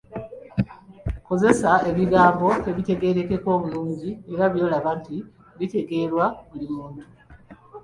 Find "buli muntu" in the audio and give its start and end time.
6.49-7.03